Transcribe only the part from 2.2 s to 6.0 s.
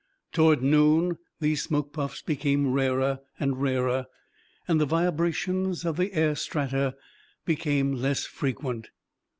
became rarer and rarer, and the vibrations of